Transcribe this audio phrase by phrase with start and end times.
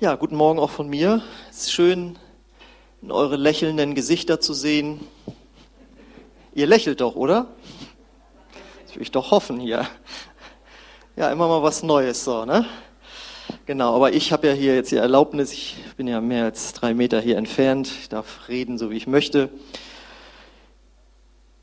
[0.00, 1.22] Ja, guten Morgen auch von mir.
[1.50, 2.16] Es ist schön,
[3.02, 5.00] in eure lächelnden Gesichter zu sehen.
[6.54, 7.48] Ihr lächelt doch, oder?
[8.86, 9.88] Das will ich doch hoffen hier.
[11.16, 12.64] Ja, immer mal was Neues so, ne?
[13.66, 16.94] Genau, aber ich habe ja hier jetzt die Erlaubnis, ich bin ja mehr als drei
[16.94, 19.48] Meter hier entfernt, ich darf reden, so wie ich möchte.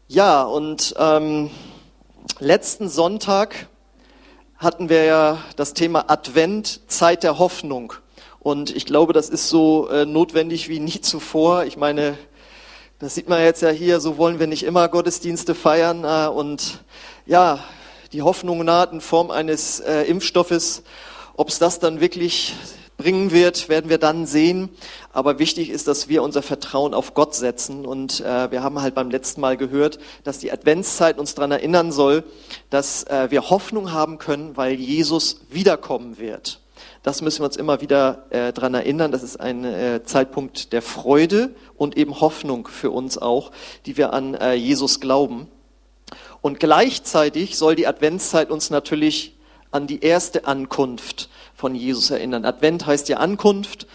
[0.10, 1.52] Ja, und ähm,
[2.40, 3.70] letzten Sonntag
[4.58, 7.94] hatten wir ja das Thema Advent, Zeit der Hoffnung.
[8.46, 11.66] Und ich glaube, das ist so äh, notwendig wie nie zuvor.
[11.66, 12.16] Ich meine,
[13.00, 16.04] das sieht man jetzt ja hier, so wollen wir nicht immer Gottesdienste feiern.
[16.04, 16.84] Äh, und
[17.26, 17.64] ja,
[18.14, 20.84] die Hoffnung naht in Form eines äh, Impfstoffes.
[21.36, 22.54] Ob es das dann wirklich
[22.98, 24.70] bringen wird, werden wir dann sehen.
[25.12, 27.84] Aber wichtig ist, dass wir unser Vertrauen auf Gott setzen.
[27.84, 31.92] Und äh, wir haben halt beim letzten Mal gehört, dass die Adventszeit uns daran erinnern
[31.92, 32.24] soll,
[32.70, 36.60] dass äh, wir Hoffnung haben können, weil Jesus wiederkommen wird.
[37.06, 39.12] Das müssen wir uns immer wieder äh, daran erinnern.
[39.12, 43.52] Das ist ein äh, Zeitpunkt der Freude und eben Hoffnung für uns auch,
[43.86, 45.48] die wir an äh, Jesus glauben.
[46.42, 49.38] Und gleichzeitig soll die Adventszeit uns natürlich
[49.70, 52.44] an die erste Ankunft von Jesus erinnern.
[52.44, 53.86] Advent heißt ja Ankunft.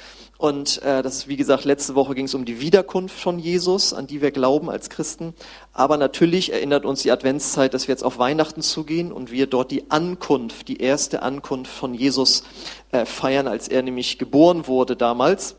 [0.41, 4.06] Und äh, das wie gesagt, letzte Woche ging es um die Wiederkunft von Jesus, an
[4.06, 5.34] die wir glauben als Christen.
[5.74, 9.70] Aber natürlich erinnert uns die Adventszeit, dass wir jetzt auf Weihnachten zugehen und wir dort
[9.70, 12.44] die Ankunft, die erste Ankunft von Jesus
[12.91, 15.56] äh, feiern, als er nämlich geboren wurde damals.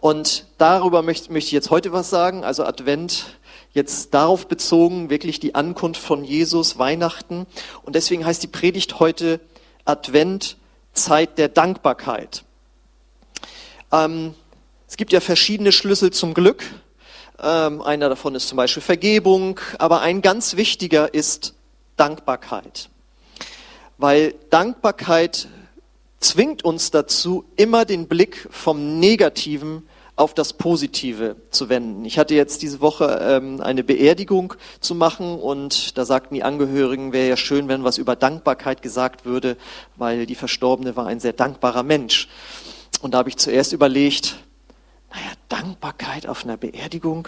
[0.00, 2.44] Und darüber möchte, möchte ich jetzt heute was sagen.
[2.44, 3.38] Also Advent
[3.72, 7.46] jetzt darauf bezogen, wirklich die Ankunft von Jesus, Weihnachten.
[7.84, 9.40] Und deswegen heißt die Predigt heute
[9.86, 10.58] Advent,
[10.92, 12.44] Zeit der Dankbarkeit.
[13.92, 14.34] Ähm,
[14.88, 16.64] es gibt ja verschiedene Schlüssel zum Glück.
[17.42, 21.54] Ähm, einer davon ist zum Beispiel Vergebung, aber ein ganz wichtiger ist
[21.96, 22.88] Dankbarkeit.
[23.98, 25.48] Weil Dankbarkeit
[26.20, 32.04] zwingt uns dazu, immer den Blick vom Negativen auf das Positive zu wenden.
[32.04, 37.12] Ich hatte jetzt diese Woche ähm, eine Beerdigung zu machen und da sagten die Angehörigen,
[37.12, 39.56] wäre ja schön, wenn was über Dankbarkeit gesagt würde,
[39.96, 42.28] weil die Verstorbene war ein sehr dankbarer Mensch.
[43.02, 44.36] Und da habe ich zuerst überlegt,
[45.10, 47.26] naja, Dankbarkeit auf einer Beerdigung.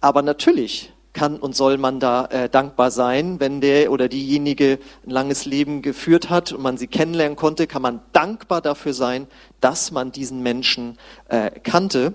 [0.00, 5.10] Aber natürlich kann und soll man da äh, dankbar sein, wenn der oder diejenige ein
[5.10, 9.26] langes Leben geführt hat und man sie kennenlernen konnte, kann man dankbar dafür sein,
[9.60, 10.96] dass man diesen Menschen
[11.28, 12.14] äh, kannte.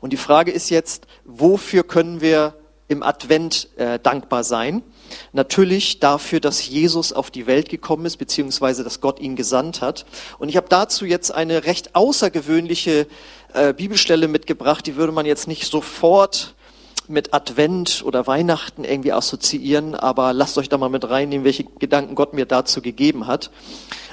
[0.00, 2.54] Und die Frage ist jetzt, wofür können wir
[2.88, 4.82] im Advent äh, dankbar sein?
[5.32, 10.06] Natürlich dafür, dass Jesus auf die Welt gekommen ist, beziehungsweise dass Gott ihn gesandt hat.
[10.38, 13.06] Und ich habe dazu jetzt eine recht außergewöhnliche
[13.52, 16.54] äh, Bibelstelle mitgebracht, die würde man jetzt nicht sofort
[17.10, 22.14] mit Advent oder Weihnachten irgendwie assoziieren, aber lasst euch da mal mit reinnehmen, welche Gedanken
[22.14, 23.50] Gott mir dazu gegeben hat.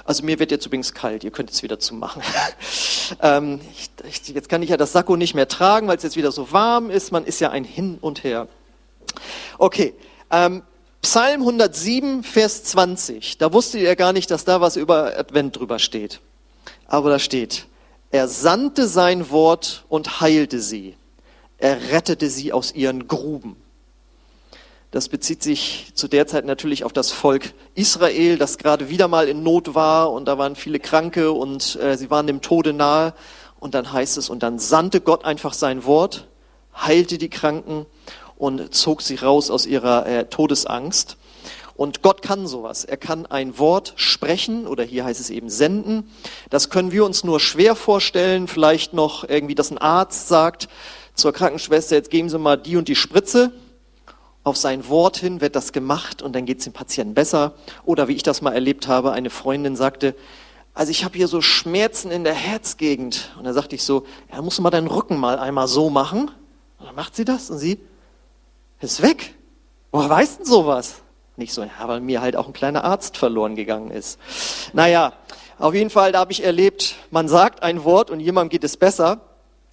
[0.04, 2.24] Also mir wird jetzt übrigens kalt, ihr könnt jetzt wieder zumachen.
[3.22, 3.60] ähm,
[4.10, 6.52] ich, jetzt kann ich ja das Sakko nicht mehr tragen, weil es jetzt wieder so
[6.52, 7.12] warm ist.
[7.12, 8.48] Man ist ja ein Hin und Her.
[9.58, 9.94] Okay,
[10.32, 10.64] ähm,
[11.02, 13.38] Psalm 107, Vers 20.
[13.38, 16.20] Da wusstet ihr gar nicht, dass da was über Advent drüber steht.
[16.88, 17.68] Aber da steht,
[18.12, 20.96] er sandte sein Wort und heilte sie.
[21.58, 23.56] Er rettete sie aus ihren Gruben.
[24.92, 29.28] Das bezieht sich zu der Zeit natürlich auf das Volk Israel, das gerade wieder mal
[29.28, 33.14] in Not war und da waren viele Kranke und äh, sie waren dem Tode nahe.
[33.60, 36.28] Und dann heißt es, und dann sandte Gott einfach sein Wort,
[36.76, 37.86] heilte die Kranken
[38.38, 41.18] und zog sie raus aus ihrer äh, Todesangst.
[41.76, 42.86] Und Gott kann sowas.
[42.86, 46.10] Er kann ein Wort sprechen oder hier heißt es eben senden.
[46.50, 48.48] Das können wir uns nur schwer vorstellen.
[48.48, 50.70] Vielleicht noch irgendwie, dass ein Arzt sagt,
[51.14, 53.52] zur Krankenschwester, jetzt geben Sie mal die und die Spritze.
[54.44, 57.54] Auf sein Wort hin wird das gemacht und dann geht es dem Patienten besser.
[57.86, 60.16] Oder wie ich das mal erlebt habe, eine Freundin sagte,
[60.74, 63.32] also ich habe hier so Schmerzen in der Herzgegend.
[63.38, 66.32] Und da sagte ich so, ja, musst du mal deinen Rücken mal einmal so machen.
[66.80, 67.80] Und dann macht sie das und sie
[68.80, 69.34] ist weg.
[69.92, 71.02] Woher weißt denn sowas?
[71.36, 74.20] Nicht so, ja, weil mir halt auch ein kleiner Arzt verloren gegangen ist.
[74.74, 75.14] Naja,
[75.60, 78.78] auf jeden Fall, da habe ich erlebt, man sagt ein Wort und jemandem geht es
[78.78, 79.22] besser.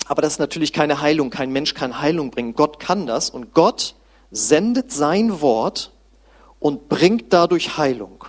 [0.07, 1.31] Aber das ist natürlich keine Heilung.
[1.31, 2.55] Kein Mensch kann Heilung bringen.
[2.55, 3.95] Gott kann das und Gott
[4.31, 5.93] sendet sein Wort
[6.61, 8.25] und bringt dadurch Heilung.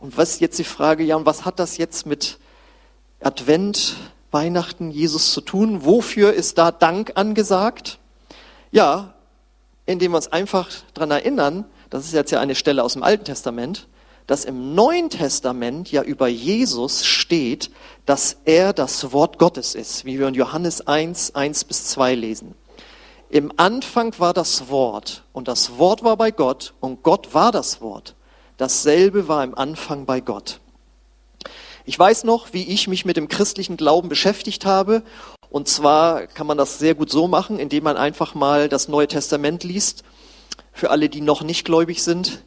[0.00, 2.38] Und was ist jetzt die Frage, ja, und was hat das jetzt mit
[3.20, 3.96] Advent,
[4.30, 5.84] Weihnachten, Jesus zu tun?
[5.84, 7.98] Wofür ist da Dank angesagt?
[8.70, 9.14] Ja,
[9.88, 13.24] indem wir uns einfach daran erinnern, das ist jetzt ja eine Stelle aus dem Alten
[13.24, 13.88] Testament,
[14.26, 17.70] dass im Neuen Testament ja über Jesus steht,
[18.04, 22.54] dass er das Wort Gottes ist, wie wir in Johannes 1, 1 bis 2 lesen.
[23.30, 27.80] Im Anfang war das Wort und das Wort war bei Gott und Gott war das
[27.80, 28.14] Wort.
[28.58, 30.60] Dasselbe war im Anfang bei Gott.
[31.86, 35.02] Ich weiß noch, wie ich mich mit dem christlichen Glauben beschäftigt habe.
[35.50, 39.08] Und zwar kann man das sehr gut so machen, indem man einfach mal das Neue
[39.08, 40.02] Testament liest.
[40.72, 42.42] Für alle, die noch nicht gläubig sind.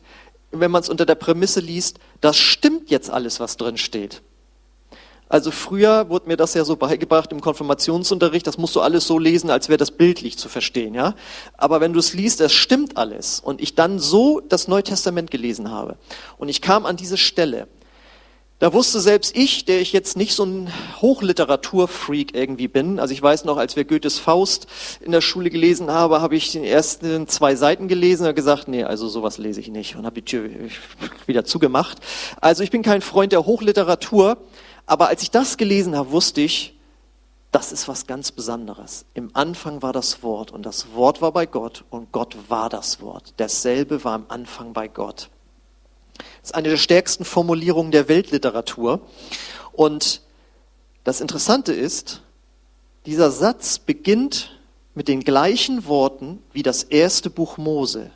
[0.52, 4.22] Wenn man es unter der Prämisse liest, das stimmt jetzt alles, was drin steht.
[5.32, 9.18] Also früher wurde mir das ja so beigebracht im Konfirmationsunterricht, das musst du alles so
[9.18, 11.16] lesen, als wäre das bildlich zu verstehen, ja.
[11.58, 13.40] Aber wenn du es liest, das stimmt alles.
[13.40, 15.96] Und ich dann so das Neue Testament gelesen habe.
[16.38, 17.70] Und ich kam an diese Stelle.
[18.62, 20.72] Da wusste selbst ich, der ich jetzt nicht so ein
[21.02, 24.68] Hochliteraturfreak irgendwie bin, also ich weiß noch, als wir Goethes Faust
[25.00, 28.84] in der Schule gelesen haben, habe ich die ersten zwei Seiten gelesen und gesagt, nee,
[28.84, 30.48] also sowas lese ich nicht und habe die Tür
[31.26, 31.98] wieder zugemacht.
[32.40, 34.38] Also ich bin kein Freund der Hochliteratur,
[34.86, 36.78] aber als ich das gelesen habe, wusste ich,
[37.52, 39.06] das ist was ganz Besonderes.
[39.16, 43.02] Im Anfang war das Wort und das Wort war bei Gott und Gott war das
[43.02, 43.34] Wort.
[43.38, 45.32] Dasselbe war am Anfang bei Gott.
[46.42, 49.02] Das ist eine der stärksten Formulierungen der Weltliteratur.
[49.74, 50.22] Und
[51.04, 52.22] das Interessante ist,
[53.06, 54.60] dieser Satz beginnt
[54.94, 58.12] mit den gleichen Worten wie das erste Buch Mose.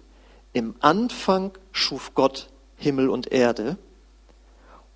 [0.54, 3.78] Im Anfang schuf Gott Himmel und Erde.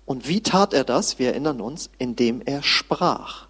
[0.06, 1.18] Und wie tat er das?
[1.18, 3.46] Wir erinnern uns, indem er sprach.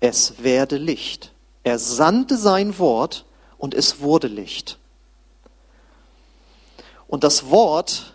[0.00, 1.32] Es werde Licht.
[1.64, 3.24] Er sandte sein Wort
[3.58, 4.78] und es wurde Licht.
[7.08, 8.14] Und das Wort,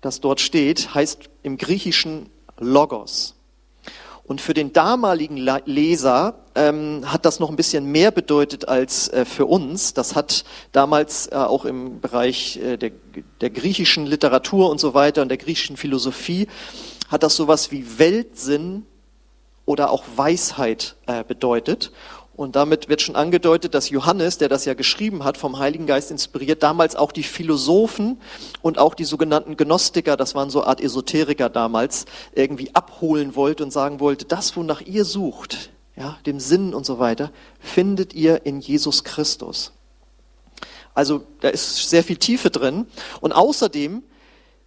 [0.00, 2.28] das dort steht, heißt im Griechischen
[2.58, 3.34] Logos.
[4.28, 9.24] Und für den damaligen Leser ähm, hat das noch ein bisschen mehr bedeutet als äh,
[9.24, 9.94] für uns.
[9.94, 12.92] Das hat damals äh, auch im Bereich äh, der,
[13.40, 16.46] der griechischen Literatur und so weiter und der griechischen Philosophie
[17.08, 18.84] hat das sowas wie Weltsinn
[19.64, 21.90] oder auch Weisheit äh, bedeutet.
[22.38, 26.12] Und damit wird schon angedeutet, dass Johannes, der das ja geschrieben hat, vom Heiligen Geist
[26.12, 28.20] inspiriert, damals auch die Philosophen
[28.62, 32.04] und auch die sogenannten Gnostiker, das waren so Art Esoteriker damals,
[32.36, 37.00] irgendwie abholen wollte und sagen wollte, das, wonach ihr sucht, ja, dem Sinn und so
[37.00, 39.72] weiter, findet ihr in Jesus Christus.
[40.94, 42.86] Also da ist sehr viel Tiefe drin.
[43.20, 44.04] Und außerdem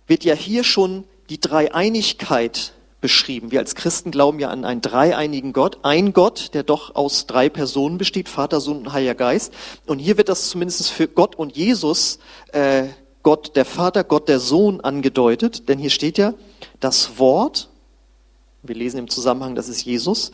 [0.07, 3.51] wird ja hier schon die Dreieinigkeit beschrieben.
[3.51, 7.49] Wir als Christen glauben ja an einen dreieinigen Gott, ein Gott, der doch aus drei
[7.49, 9.53] Personen besteht, Vater, Sohn und Heiliger Geist.
[9.87, 12.19] Und hier wird das zumindest für Gott und Jesus,
[12.53, 12.85] äh,
[13.23, 16.33] Gott der Vater, Gott der Sohn angedeutet, denn hier steht ja,
[16.79, 17.69] das Wort,
[18.63, 20.31] wir lesen im Zusammenhang, das ist Jesus,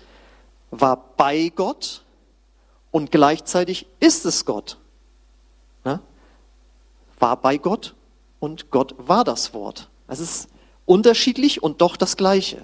[0.69, 2.04] war bei Gott
[2.92, 4.78] und gleichzeitig ist es Gott.
[5.84, 6.02] Na?
[7.19, 7.96] War bei Gott
[8.40, 9.90] und Gott war das Wort.
[10.08, 10.50] Das ist
[10.88, 12.63] unterschiedlich und doch das Gleiche.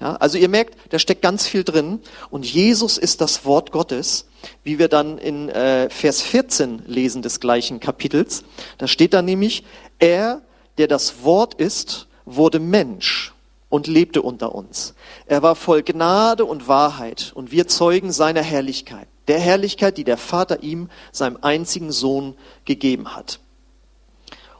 [0.00, 4.26] Ja, also ihr merkt, da steckt ganz viel drin und Jesus ist das Wort Gottes,
[4.64, 8.44] wie wir dann in äh, Vers 14 lesen des gleichen Kapitels.
[8.78, 9.64] Da steht da nämlich,
[10.00, 10.42] er,
[10.78, 13.32] der das Wort ist, wurde Mensch
[13.68, 14.94] und lebte unter uns.
[15.26, 20.18] Er war voll Gnade und Wahrheit und wir zeugen seiner Herrlichkeit, der Herrlichkeit, die der
[20.18, 22.34] Vater ihm, seinem einzigen Sohn,
[22.64, 23.38] gegeben hat.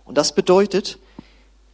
[0.05, 0.99] Und das bedeutet,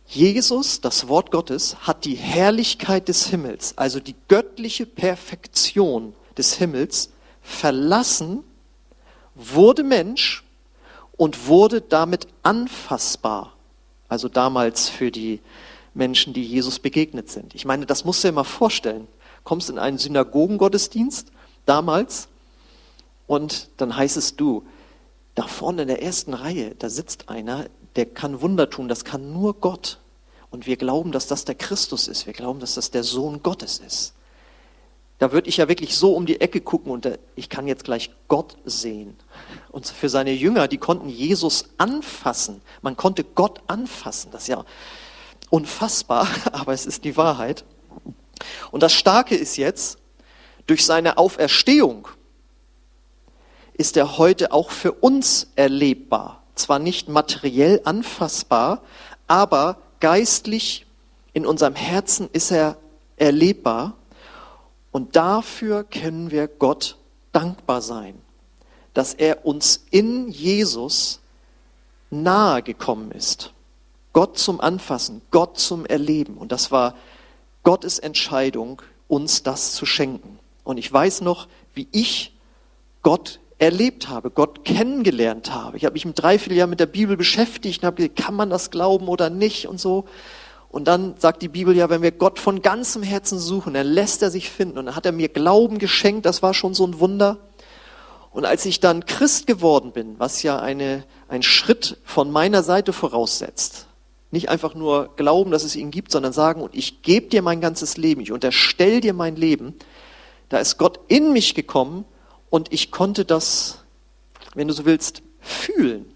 [0.08, 7.10] Jesus, das Wort Gottes, hat die Herrlichkeit des Himmels, also die göttliche Perfektion des Himmels,
[7.42, 8.42] verlassen,
[9.34, 10.44] wurde Mensch
[11.18, 13.52] und wurde damit anfassbar.
[14.08, 15.40] Also damals für die
[15.92, 17.54] Menschen, die Jesus begegnet sind.
[17.54, 19.06] Ich meine, das musst du dir mal vorstellen.
[19.44, 21.30] Kommst in einen Synagogengottesdienst
[21.66, 22.28] damals
[23.26, 24.64] und dann heißt es du,
[25.34, 29.32] da vorne in der ersten Reihe, da sitzt einer, der kann Wunder tun, das kann
[29.32, 29.98] nur Gott.
[30.50, 32.26] Und wir glauben, dass das der Christus ist.
[32.26, 34.14] Wir glauben, dass das der Sohn Gottes ist.
[35.18, 38.10] Da würde ich ja wirklich so um die Ecke gucken und ich kann jetzt gleich
[38.28, 39.16] Gott sehen.
[39.70, 42.62] Und für seine Jünger, die konnten Jesus anfassen.
[42.82, 44.30] Man konnte Gott anfassen.
[44.30, 44.64] Das ist ja
[45.50, 47.64] unfassbar, aber es ist die Wahrheit.
[48.70, 49.98] Und das Starke ist jetzt,
[50.66, 52.06] durch seine Auferstehung
[53.74, 58.82] ist er heute auch für uns erlebbar zwar nicht materiell anfassbar,
[59.26, 60.86] aber geistlich
[61.32, 62.76] in unserem Herzen ist er
[63.16, 63.94] erlebbar
[64.92, 66.96] und dafür können wir Gott
[67.32, 68.20] dankbar sein,
[68.94, 71.20] dass er uns in Jesus
[72.10, 73.52] nahe gekommen ist.
[74.12, 76.38] Gott zum Anfassen, Gott zum Erleben.
[76.38, 76.94] Und das war
[77.62, 80.38] Gottes Entscheidung, uns das zu schenken.
[80.64, 82.34] Und ich weiß noch, wie ich
[83.02, 85.76] Gott erlebt habe, Gott kennengelernt habe.
[85.76, 88.70] Ich habe mich im Dreivierteljahr mit der Bibel beschäftigt und habe gesagt, kann man das
[88.70, 90.04] glauben oder nicht und so.
[90.70, 94.22] Und dann sagt die Bibel ja, wenn wir Gott von ganzem Herzen suchen, dann lässt
[94.22, 94.78] er sich finden.
[94.78, 97.38] Und dann hat er mir Glauben geschenkt, das war schon so ein Wunder.
[98.30, 102.92] Und als ich dann Christ geworden bin, was ja eine, ein Schritt von meiner Seite
[102.92, 103.86] voraussetzt,
[104.30, 107.62] Nicht einfach nur glauben, dass es ihn gibt, sondern sagen, und ich gebe dir mein
[107.62, 109.74] ganzes Leben, ich unterstelle dir mein Leben.
[110.50, 112.04] Da ist Gott in mich gekommen
[112.50, 113.84] und ich konnte das,
[114.54, 116.06] wenn du so willst, fühlen.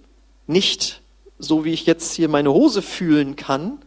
[0.47, 1.03] Nicht
[1.39, 3.79] so, wie ich jetzt hier meine Hose fühlen kann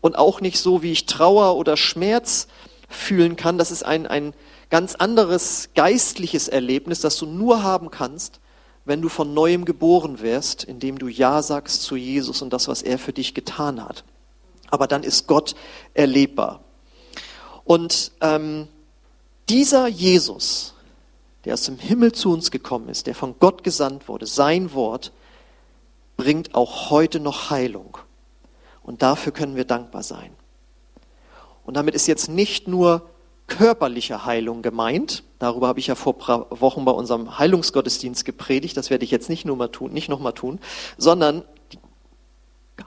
[0.00, 2.48] und auch nicht so, wie ich Trauer oder Schmerz
[2.88, 3.58] fühlen kann.
[3.58, 4.34] Das ist ein, ein
[4.70, 8.40] ganz anderes geistliches Erlebnis, das du nur haben kannst,
[8.84, 12.82] wenn du von neuem geboren wirst, indem du Ja sagst zu Jesus und das, was
[12.82, 14.04] er für dich getan hat.
[14.70, 15.54] Aber dann ist Gott
[15.94, 16.60] erlebbar.
[17.64, 18.68] Und ähm,
[19.48, 20.74] dieser Jesus,
[21.48, 25.12] der aus dem Himmel zu uns gekommen ist, der von Gott gesandt wurde, sein Wort,
[26.18, 27.96] bringt auch heute noch Heilung.
[28.82, 30.30] Und dafür können wir dankbar sein.
[31.64, 33.08] Und damit ist jetzt nicht nur
[33.46, 35.22] körperliche Heilung gemeint.
[35.38, 36.18] Darüber habe ich ja vor
[36.50, 38.76] Wochen bei unserem Heilungsgottesdienst gepredigt.
[38.76, 40.60] Das werde ich jetzt nicht nur mal tun, nicht nochmal tun,
[40.98, 41.78] sondern die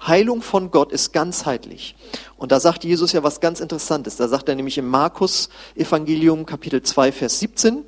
[0.05, 1.95] Heilung von Gott ist ganzheitlich.
[2.37, 4.17] Und da sagt Jesus ja was ganz Interessantes.
[4.17, 7.85] Da sagt er nämlich im Markus Evangelium Kapitel 2 Vers 17,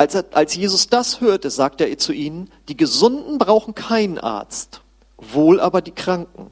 [0.00, 4.80] als, er, als Jesus das hörte, sagte er zu ihnen, die Gesunden brauchen keinen Arzt,
[5.18, 6.50] wohl aber die Kranken.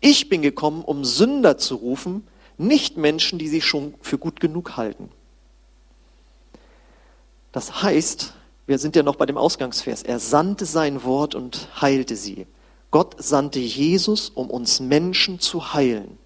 [0.00, 4.76] Ich bin gekommen, um Sünder zu rufen, nicht Menschen, die sich schon für gut genug
[4.76, 5.08] halten.
[7.52, 8.34] Das heißt,
[8.66, 12.48] wir sind ja noch bei dem Ausgangsvers, er sandte sein Wort und heilte sie.
[12.90, 16.18] Gott sandte Jesus, um uns Menschen zu heilen.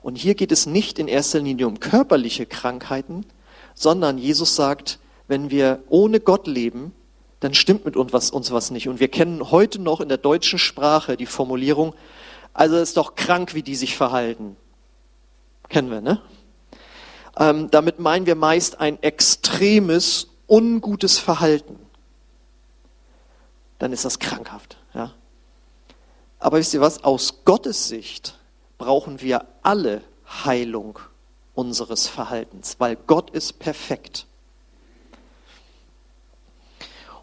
[0.00, 3.26] Und hier geht es nicht in erster Linie um körperliche Krankheiten,
[3.74, 4.98] sondern Jesus sagt,
[5.28, 6.92] wenn wir ohne Gott leben,
[7.40, 8.88] dann stimmt mit uns was, uns was nicht.
[8.88, 11.94] Und wir kennen heute noch in der deutschen Sprache die Formulierung,
[12.52, 14.56] also ist doch krank, wie die sich verhalten.
[15.68, 16.20] Kennen wir, ne?
[17.38, 21.78] Ähm, damit meinen wir meist ein extremes, ungutes Verhalten.
[23.78, 24.76] Dann ist das krankhaft.
[24.92, 25.12] Ja?
[26.40, 27.04] Aber wisst ihr was?
[27.04, 28.36] Aus Gottes Sicht
[28.76, 30.02] brauchen wir alle
[30.44, 30.98] Heilung
[31.54, 34.27] unseres Verhaltens, weil Gott ist perfekt.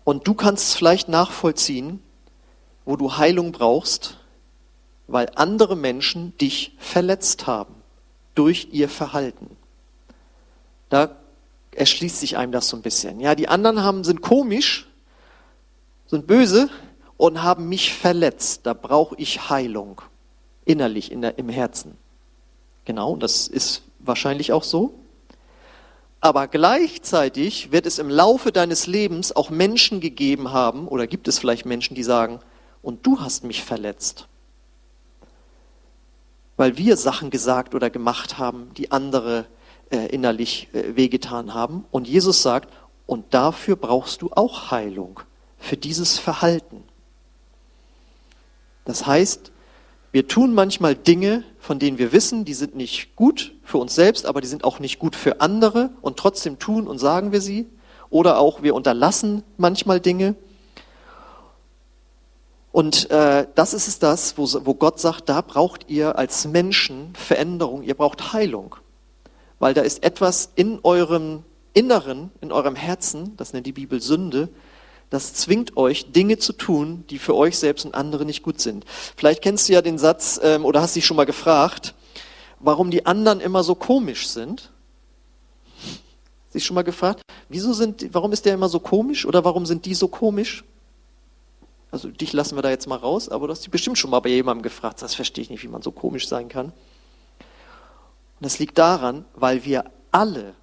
[0.06, 2.00] Und du kannst vielleicht nachvollziehen,
[2.86, 4.20] wo du Heilung brauchst,
[5.08, 7.76] weil andere Menschen dich verletzt haben
[8.36, 9.58] durch ihr Verhalten.
[10.90, 11.18] Da
[11.72, 13.20] erschließt sich einem das so ein bisschen.
[13.20, 14.88] Ja, die anderen haben, sind komisch,
[16.08, 16.70] sind böse
[17.18, 18.62] und haben mich verletzt.
[18.64, 20.02] Da brauche ich Heilung.
[20.66, 21.98] Innerlich, in der, im Herzen.
[22.86, 24.94] Genau, das ist wahrscheinlich auch so.
[26.26, 31.38] Aber gleichzeitig wird es im Laufe deines Lebens auch Menschen gegeben haben, oder gibt es
[31.38, 32.40] vielleicht Menschen, die sagen,
[32.82, 34.28] und du hast mich verletzt
[36.58, 39.46] weil wir Sachen gesagt oder gemacht haben, die andere
[39.90, 41.86] äh, innerlich äh, wehgetan haben.
[41.92, 42.74] Und Jesus sagt,
[43.06, 45.20] und dafür brauchst du auch Heilung,
[45.60, 46.84] für dieses Verhalten.
[48.86, 49.52] Das heißt,
[50.16, 54.26] wir tun manchmal Dinge, von denen wir wissen, die sind nicht gut für uns selbst,
[54.26, 57.68] aber die sind auch nicht gut für andere und trotzdem tun und sagen wir sie.
[58.10, 60.36] Oder auch wir unterlassen manchmal Dinge
[62.72, 67.14] und äh, das ist es das, wo, wo Gott sagt, da braucht ihr als Menschen
[67.16, 68.76] Veränderung, ihr braucht Heilung.
[69.60, 71.44] Weil da ist etwas in eurem
[71.74, 74.48] Inneren, in eurem Herzen, das nennt die Bibel Sünde,
[75.10, 78.86] das zwingt euch, Dinge zu tun, die für euch selbst und andere nicht gut sind.
[79.16, 81.94] Vielleicht kennst du ja den Satz ähm, oder hast dich schon mal gefragt,
[82.60, 84.72] warum die anderen immer so komisch sind.
[86.50, 89.86] Sich schon mal gefragt, wieso sind, warum ist der immer so komisch oder warum sind
[89.86, 90.64] die so komisch?
[91.92, 94.20] Also dich lassen wir da jetzt mal raus, aber du hast dich bestimmt schon mal
[94.20, 96.68] bei jemandem gefragt, das verstehe ich nicht, wie man so komisch sein kann.
[96.68, 100.56] Und das liegt daran, weil wir alle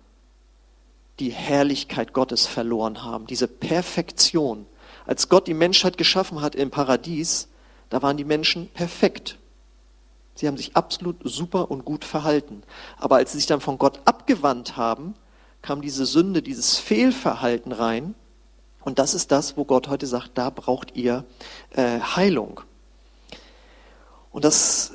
[1.19, 4.67] die Herrlichkeit Gottes verloren haben, diese Perfektion.
[5.07, 7.49] Als Gott die Menschheit geschaffen hat im Paradies,
[7.91, 9.39] da waren die Menschen perfekt.
[10.35, 12.63] Sie haben sich absolut super und gut verhalten.
[12.99, 15.15] Aber als sie sich dann von Gott abgewandt haben,
[15.61, 18.15] kam diese Sünde, dieses Fehlverhalten rein
[18.85, 21.25] und das ist das, wo Gott heute sagt, da braucht ihr
[21.71, 22.61] äh, Heilung.
[24.33, 24.93] Und das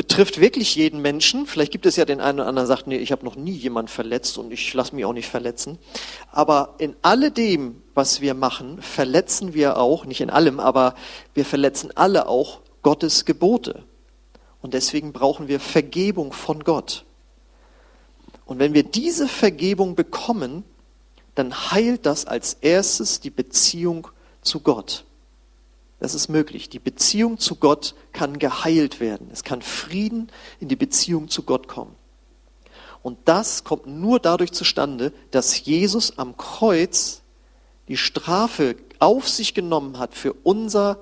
[0.00, 1.44] betrifft wirklich jeden Menschen.
[1.44, 3.52] Vielleicht gibt es ja den einen oder anderen, der sagt, nee, ich habe noch nie
[3.52, 5.76] jemand verletzt und ich lasse mich auch nicht verletzen.
[6.32, 10.94] Aber in alledem, was wir machen, verletzen wir auch, nicht in allem, aber
[11.34, 13.82] wir verletzen alle auch Gottes Gebote.
[14.62, 17.04] Und deswegen brauchen wir Vergebung von Gott.
[18.46, 20.64] Und wenn wir diese Vergebung bekommen,
[21.34, 24.08] dann heilt das als erstes die Beziehung
[24.40, 25.04] zu Gott.
[26.00, 26.70] Das ist möglich.
[26.70, 29.28] Die Beziehung zu Gott kann geheilt werden.
[29.32, 31.94] Es kann Frieden in die Beziehung zu Gott kommen.
[33.02, 37.22] Und das kommt nur dadurch zustande, dass Jesus am Kreuz
[37.88, 40.98] die Strafe auf sich genommen hat für unser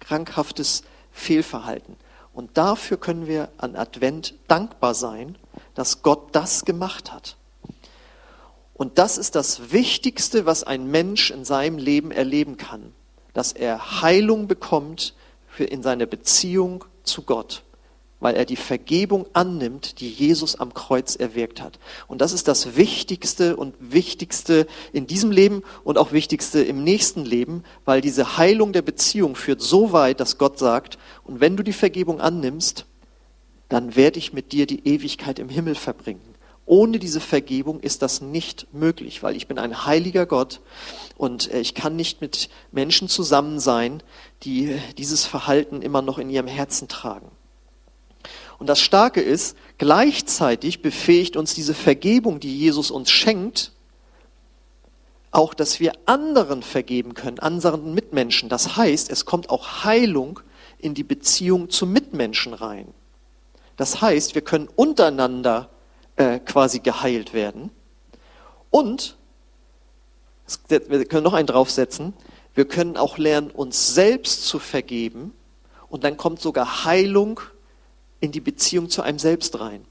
[0.00, 1.96] krankhaftes Fehlverhalten.
[2.32, 5.36] Und dafür können wir an Advent dankbar sein,
[5.74, 7.36] dass Gott das gemacht hat.
[8.74, 12.92] Und das ist das Wichtigste, was ein Mensch in seinem Leben erleben kann,
[13.38, 15.14] dass er Heilung bekommt
[15.58, 17.62] in seiner Beziehung zu Gott
[18.20, 21.78] weil er die Vergebung annimmt, die Jesus am Kreuz erwirkt hat.
[22.08, 27.24] Und das ist das Wichtigste und Wichtigste in diesem Leben und auch Wichtigste im nächsten
[27.24, 31.62] Leben, weil diese Heilung der Beziehung führt so weit, dass Gott sagt, und wenn du
[31.62, 32.86] die Vergebung annimmst,
[33.68, 36.27] dann werde ich mit dir die Ewigkeit im Himmel verbringen.
[36.68, 40.60] Ohne diese Vergebung ist das nicht möglich, weil ich bin ein heiliger Gott
[41.16, 44.02] und ich kann nicht mit Menschen zusammen sein,
[44.42, 47.30] die dieses Verhalten immer noch in ihrem Herzen tragen.
[48.58, 53.72] Und das Starke ist, gleichzeitig befähigt uns diese Vergebung, die Jesus uns schenkt,
[55.30, 58.50] auch, dass wir anderen vergeben können, anderen Mitmenschen.
[58.50, 60.40] Das heißt, es kommt auch Heilung
[60.78, 62.92] in die Beziehung zu Mitmenschen rein.
[63.78, 65.70] Das heißt, wir können untereinander
[66.18, 67.70] äh, quasi geheilt werden.
[68.70, 69.16] Und,
[70.68, 72.12] wir können noch einen draufsetzen,
[72.54, 75.32] wir können auch lernen, uns selbst zu vergeben.
[75.88, 77.40] Und dann kommt sogar Heilung
[78.20, 79.84] in die Beziehung zu einem selbst rein.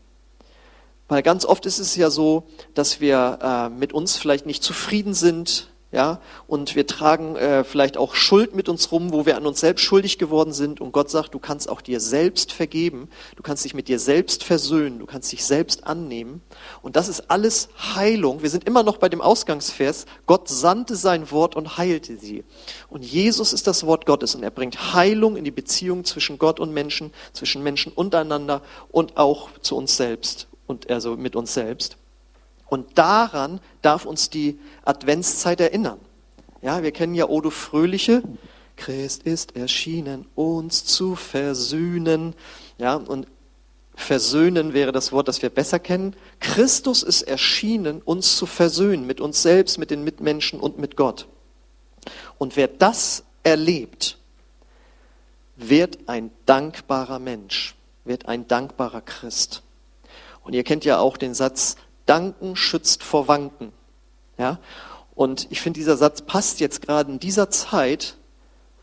[1.08, 2.44] Weil ganz oft ist es ja so,
[2.74, 7.96] dass wir äh, mit uns vielleicht nicht zufrieden sind, ja, und wir tragen äh, vielleicht
[7.96, 10.82] auch Schuld mit uns rum, wo wir an uns selbst schuldig geworden sind.
[10.82, 14.44] Und Gott sagt, du kannst auch dir selbst vergeben, du kannst dich mit dir selbst
[14.44, 16.42] versöhnen, du kannst dich selbst annehmen.
[16.82, 18.42] Und das ist alles Heilung.
[18.42, 20.08] Wir sind immer noch bei dem Ausgangsvers.
[20.26, 22.44] Gott sandte sein Wort und heilte sie.
[22.90, 26.60] Und Jesus ist das Wort Gottes und er bringt Heilung in die Beziehung zwischen Gott
[26.60, 31.98] und Menschen, zwischen Menschen untereinander und auch zu uns selbst und also mit uns selbst.
[32.70, 36.00] Und daran darf uns die Adventszeit erinnern.
[36.62, 38.24] Ja, wir kennen ja Odo Fröhliche.
[38.76, 42.36] Christ ist erschienen, uns zu versöhnen.
[42.78, 43.28] Ja, und
[43.96, 46.16] versöhnen wäre das Wort, das wir besser kennen.
[46.40, 51.28] Christus ist erschienen, uns zu versöhnen mit uns selbst, mit den Mitmenschen und mit Gott.
[52.38, 54.18] Und wer das erlebt,
[55.56, 59.64] wird ein dankbarer Mensch, wird ein dankbarer Christ.
[60.44, 61.76] Und ihr kennt ja auch den Satz,
[62.08, 63.72] Danken schützt vor Wanken.
[64.40, 64.60] Ja?
[65.14, 68.16] Und ich finde, dieser Satz passt jetzt gerade in dieser Zeit,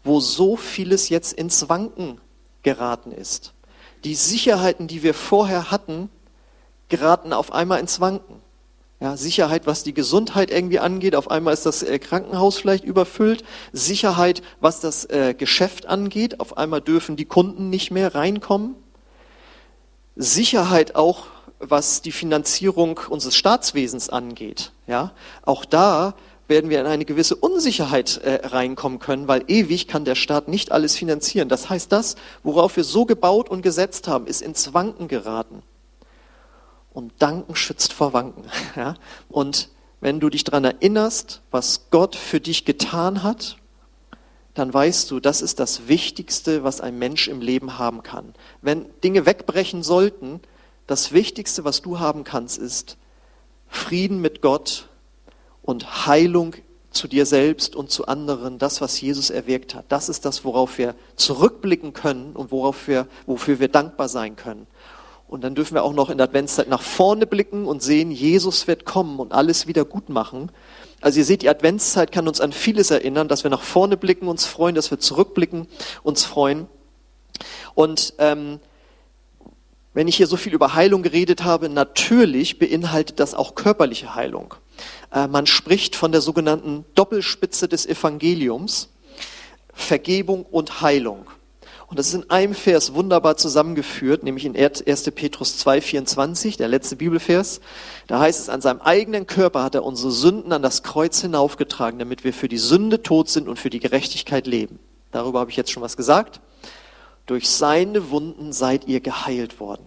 [0.04, 2.20] wo so vieles jetzt ins Wanken
[2.62, 3.54] geraten ist.
[4.04, 6.10] Die Sicherheiten, die wir vorher hatten,
[6.88, 8.42] geraten auf einmal ins Wanken.
[9.00, 13.44] Ja, Sicherheit, was die Gesundheit irgendwie angeht, auf einmal ist das äh, Krankenhaus vielleicht überfüllt.
[13.72, 18.76] Sicherheit, was das äh, Geschäft angeht, auf einmal dürfen die Kunden nicht mehr reinkommen.
[20.16, 21.26] Sicherheit auch
[21.70, 24.72] was die Finanzierung unseres Staatswesens angeht.
[24.86, 26.14] Ja, auch da
[26.46, 30.72] werden wir in eine gewisse Unsicherheit äh, reinkommen können, weil ewig kann der Staat nicht
[30.72, 31.48] alles finanzieren.
[31.48, 35.62] Das heißt, das, worauf wir so gebaut und gesetzt haben, ist ins Wanken geraten.
[36.92, 38.44] Und Danken schützt vor Wanken.
[38.76, 38.94] Ja?
[39.28, 43.56] Und wenn du dich daran erinnerst, was Gott für dich getan hat,
[44.52, 48.34] dann weißt du, das ist das Wichtigste, was ein Mensch im Leben haben kann.
[48.62, 50.40] Wenn Dinge wegbrechen sollten,
[50.86, 52.96] das Wichtigste, was du haben kannst, ist
[53.68, 54.88] Frieden mit Gott
[55.62, 56.54] und Heilung
[56.90, 59.86] zu dir selbst und zu anderen, das, was Jesus erwirkt hat.
[59.88, 64.66] Das ist das, worauf wir zurückblicken können und worauf wir, wofür wir dankbar sein können.
[65.26, 68.68] Und dann dürfen wir auch noch in der Adventszeit nach vorne blicken und sehen, Jesus
[68.68, 70.52] wird kommen und alles wieder gut machen.
[71.00, 74.28] Also ihr seht, die Adventszeit kann uns an vieles erinnern, dass wir nach vorne blicken,
[74.28, 75.66] uns freuen, dass wir zurückblicken,
[76.02, 76.68] uns freuen.
[77.74, 78.60] Und ähm,
[79.94, 84.54] wenn ich hier so viel über Heilung geredet habe, natürlich beinhaltet das auch körperliche Heilung.
[85.12, 88.90] Äh, man spricht von der sogenannten Doppelspitze des Evangeliums,
[89.72, 91.30] Vergebung und Heilung.
[91.86, 94.82] Und das ist in einem Vers wunderbar zusammengeführt, nämlich in 1.
[95.14, 97.60] Petrus 2,24, der letzte Bibelvers.
[98.08, 102.00] Da heißt es, an seinem eigenen Körper hat er unsere Sünden an das Kreuz hinaufgetragen,
[102.00, 104.80] damit wir für die Sünde tot sind und für die Gerechtigkeit leben.
[105.12, 106.40] Darüber habe ich jetzt schon was gesagt
[107.26, 109.84] durch seine Wunden seid ihr geheilt worden.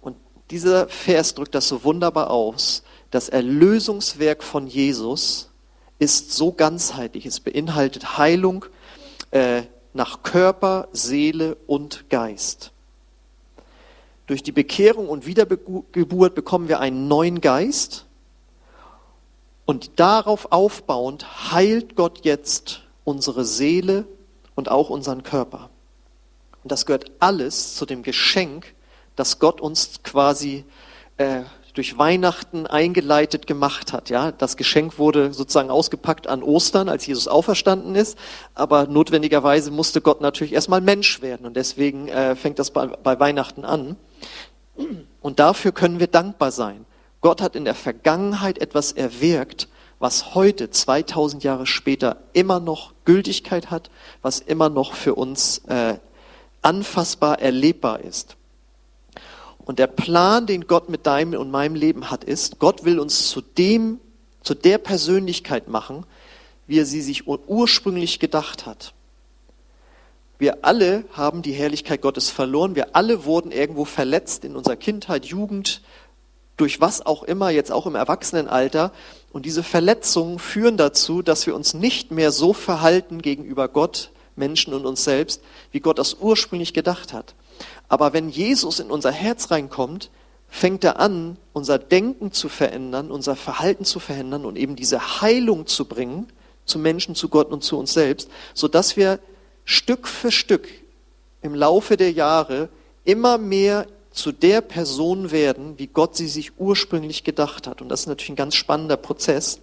[0.00, 0.16] Und
[0.50, 2.82] dieser Vers drückt das so wunderbar aus.
[3.10, 5.50] Das Erlösungswerk von Jesus
[5.98, 7.26] ist so ganzheitlich.
[7.26, 8.64] Es beinhaltet Heilung
[9.30, 12.72] äh, nach Körper, Seele und Geist.
[14.26, 18.06] Durch die Bekehrung und Wiedergeburt bekommen wir einen neuen Geist.
[19.66, 24.04] Und darauf aufbauend heilt Gott jetzt unsere Seele
[24.54, 25.69] und auch unseren Körper.
[26.62, 28.74] Und das gehört alles zu dem Geschenk,
[29.16, 30.64] das Gott uns quasi
[31.16, 31.42] äh,
[31.74, 34.10] durch Weihnachten eingeleitet gemacht hat.
[34.10, 38.18] Ja, das Geschenk wurde sozusagen ausgepackt an Ostern, als Jesus auferstanden ist.
[38.54, 43.18] Aber notwendigerweise musste Gott natürlich erstmal Mensch werden und deswegen äh, fängt das bei, bei
[43.20, 43.96] Weihnachten an.
[45.20, 46.86] Und dafür können wir dankbar sein.
[47.20, 49.68] Gott hat in der Vergangenheit etwas erwirkt,
[49.98, 53.90] was heute, 2000 Jahre später, immer noch Gültigkeit hat,
[54.22, 55.96] was immer noch für uns äh,
[56.62, 58.36] anfassbar erlebbar ist.
[59.64, 63.28] Und der Plan, den Gott mit deinem und meinem Leben hat, ist, Gott will uns
[63.28, 64.00] zu dem,
[64.42, 66.04] zu der Persönlichkeit machen,
[66.66, 68.94] wie er sie sich ursprünglich gedacht hat.
[70.38, 72.74] Wir alle haben die Herrlichkeit Gottes verloren.
[72.74, 75.82] Wir alle wurden irgendwo verletzt in unserer Kindheit, Jugend,
[76.56, 78.92] durch was auch immer, jetzt auch im Erwachsenenalter.
[79.32, 84.10] Und diese Verletzungen führen dazu, dass wir uns nicht mehr so verhalten gegenüber Gott,
[84.40, 87.34] Menschen und uns selbst, wie Gott das ursprünglich gedacht hat.
[87.88, 90.10] Aber wenn Jesus in unser Herz reinkommt,
[90.48, 95.68] fängt er an, unser Denken zu verändern, unser Verhalten zu verändern und eben diese Heilung
[95.68, 96.26] zu bringen
[96.70, 99.18] zu Menschen, zu Gott und zu uns selbst, so dass wir
[99.64, 100.68] Stück für Stück
[101.42, 102.68] im Laufe der Jahre
[103.04, 107.80] immer mehr zu der Person werden, wie Gott sie sich ursprünglich gedacht hat.
[107.82, 109.60] Und das ist natürlich ein ganz spannender Prozess.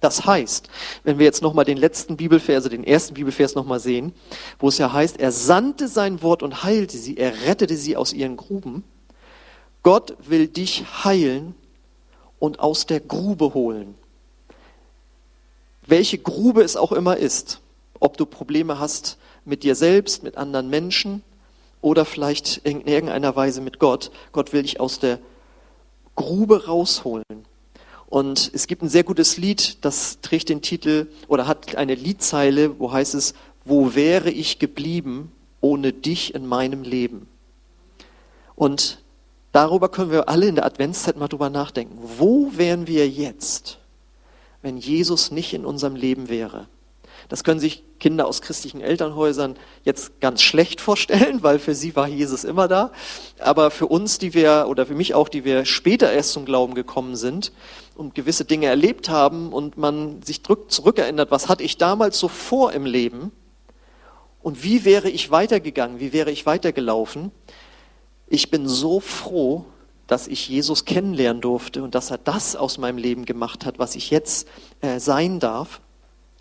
[0.00, 0.68] Das heißt,
[1.04, 4.12] wenn wir jetzt nochmal den letzten Bibelvers, also den ersten Bibelvers nochmal sehen,
[4.58, 8.12] wo es ja heißt, er sandte sein Wort und heilte sie, er rettete sie aus
[8.12, 8.84] ihren Gruben.
[9.82, 11.54] Gott will dich heilen
[12.38, 13.94] und aus der Grube holen.
[15.86, 17.60] Welche Grube es auch immer ist,
[18.00, 21.22] ob du Probleme hast mit dir selbst, mit anderen Menschen
[21.80, 24.10] oder vielleicht in irgendeiner Weise mit Gott.
[24.32, 25.20] Gott will dich aus der
[26.16, 27.24] Grube rausholen.
[28.08, 32.78] Und es gibt ein sehr gutes Lied, das trägt den Titel oder hat eine Liedzeile,
[32.78, 37.26] wo heißt es, wo wäre ich geblieben ohne dich in meinem Leben?
[38.54, 39.02] Und
[39.50, 41.98] darüber können wir alle in der Adventszeit mal drüber nachdenken.
[42.00, 43.78] Wo wären wir jetzt,
[44.62, 46.68] wenn Jesus nicht in unserem Leben wäre?
[47.28, 52.06] Das können sich Kinder aus christlichen Elternhäusern jetzt ganz schlecht vorstellen, weil für sie war
[52.06, 52.92] Jesus immer da.
[53.40, 56.74] Aber für uns, die wir, oder für mich auch, die wir später erst zum Glauben
[56.74, 57.52] gekommen sind
[57.96, 62.72] und gewisse Dinge erlebt haben und man sich zurückerinnert, was hatte ich damals so vor
[62.72, 63.32] im Leben
[64.42, 67.32] und wie wäre ich weitergegangen, wie wäre ich weitergelaufen.
[68.28, 69.64] Ich bin so froh,
[70.06, 73.96] dass ich Jesus kennenlernen durfte und dass er das aus meinem Leben gemacht hat, was
[73.96, 74.46] ich jetzt
[74.80, 75.80] äh, sein darf.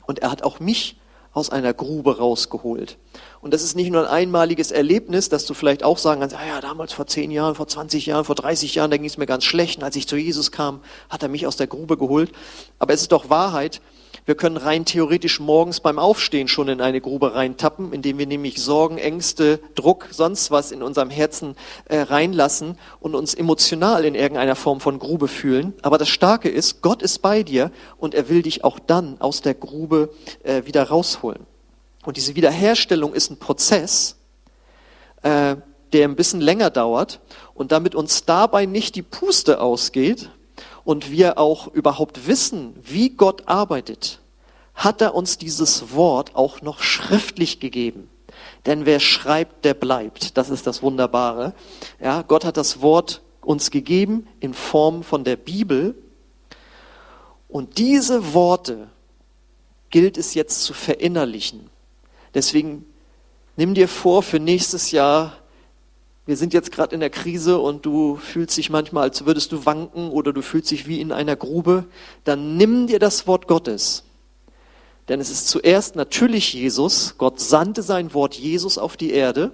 [0.07, 0.97] Und er hat auch mich
[1.35, 2.97] aus einer Grube rausgeholt.
[3.41, 6.47] Und das ist nicht nur ein einmaliges Erlebnis, dass du vielleicht auch sagen kannst, ah
[6.47, 9.25] ja, damals vor zehn Jahren, vor 20 Jahren, vor 30 Jahren, da ging es mir
[9.25, 9.79] ganz schlecht.
[9.79, 12.31] Und als ich zu Jesus kam, hat er mich aus der Grube geholt.
[12.79, 13.81] Aber es ist doch Wahrheit,
[14.25, 18.59] wir können rein theoretisch morgens beim Aufstehen schon in eine Grube reintappen, indem wir nämlich
[18.61, 24.55] Sorgen, Ängste, Druck, sonst was in unserem Herzen äh, reinlassen und uns emotional in irgendeiner
[24.55, 25.73] Form von Grube fühlen.
[25.83, 29.41] Aber das Starke ist, Gott ist bei dir und er will dich auch dann aus
[29.41, 30.09] der Grube
[30.43, 31.45] äh, wieder rausholen.
[32.03, 34.15] Und diese Wiederherstellung ist ein Prozess,
[35.21, 35.55] äh,
[35.93, 37.19] der ein bisschen länger dauert
[37.53, 40.31] und damit uns dabei nicht die Puste ausgeht,
[40.85, 44.19] und wir auch überhaupt wissen, wie Gott arbeitet,
[44.75, 48.09] hat er uns dieses Wort auch noch schriftlich gegeben.
[48.65, 50.37] Denn wer schreibt, der bleibt.
[50.37, 51.53] Das ist das Wunderbare.
[51.99, 55.95] Ja, Gott hat das Wort uns gegeben in Form von der Bibel.
[57.47, 58.87] Und diese Worte
[59.89, 61.69] gilt es jetzt zu verinnerlichen.
[62.33, 62.85] Deswegen
[63.55, 65.37] nimm dir vor, für nächstes Jahr
[66.25, 69.65] wir sind jetzt gerade in der Krise und du fühlst dich manchmal, als würdest du
[69.65, 71.85] wanken oder du fühlst dich wie in einer Grube,
[72.23, 74.03] dann nimm dir das Wort Gottes.
[75.07, 77.15] Denn es ist zuerst natürlich Jesus.
[77.19, 79.51] Gott sandte sein Wort Jesus auf die Erde.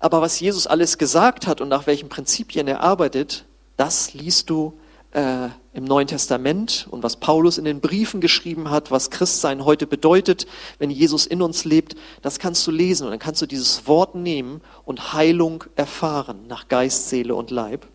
[0.00, 3.44] Aber was Jesus alles gesagt hat und nach welchen Prinzipien er arbeitet,
[3.76, 4.78] das liest du
[5.16, 9.86] äh, im Neuen Testament und was Paulus in den Briefen geschrieben hat, was Christsein heute
[9.86, 10.46] bedeutet,
[10.78, 14.14] wenn Jesus in uns lebt, das kannst du lesen und dann kannst du dieses Wort
[14.14, 17.86] nehmen und Heilung erfahren nach Geist, Seele und Leib.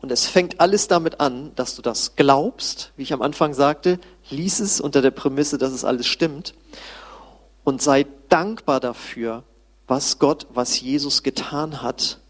[0.00, 3.98] Und es fängt alles damit an, dass du das glaubst, wie ich am Anfang sagte,
[4.30, 6.54] lies es unter der Prämisse, dass es alles stimmt
[7.62, 9.42] und sei dankbar dafür,
[9.86, 12.20] was Gott, was Jesus getan hat,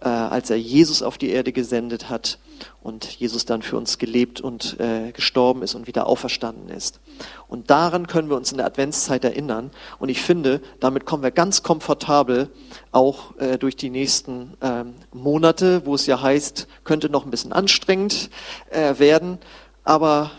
[0.00, 2.38] äh, als er Jesus auf die Erde gesendet hat
[2.82, 7.00] und Jesus dann für uns gelebt und äh, gestorben ist und wieder auferstanden ist.
[7.48, 9.70] Und daran können wir uns in der Adventszeit erinnern.
[9.98, 12.48] Und ich finde, damit kommen wir ganz komfortabel
[12.92, 17.52] auch äh, durch die nächsten ähm, Monate, wo es ja heißt, könnte noch ein bisschen
[17.52, 18.30] anstrengend
[18.70, 19.38] äh, werden.
[19.84, 20.30] Aber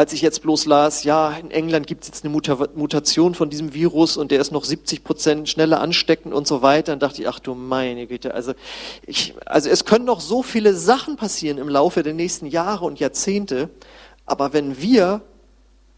[0.00, 3.74] als ich jetzt bloß las, ja, in England gibt es jetzt eine Mutation von diesem
[3.74, 7.28] Virus und der ist noch 70 Prozent schneller ansteckend und so weiter, dann dachte ich,
[7.28, 8.54] ach du meine Güte, also,
[9.04, 12.98] ich, also es können noch so viele Sachen passieren im Laufe der nächsten Jahre und
[12.98, 13.68] Jahrzehnte,
[14.24, 15.20] aber wenn wir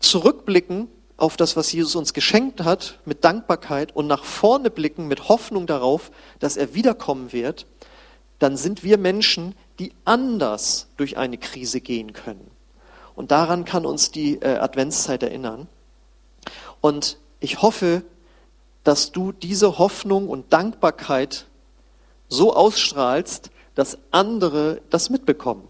[0.01, 5.29] zurückblicken auf das, was Jesus uns geschenkt hat, mit Dankbarkeit und nach vorne blicken mit
[5.29, 6.11] Hoffnung darauf,
[6.41, 7.69] dass er wiederkommen wird,
[8.41, 12.52] dann sind wir Menschen, die anders durch eine Krise gehen können.
[13.15, 15.69] Und daran kann uns die äh, Adventszeit erinnern.
[16.81, 18.03] Und ich hoffe,
[18.85, 21.47] dass du diese Hoffnung und Dankbarkeit
[22.29, 25.69] so ausstrahlst, dass andere das mitbekommen.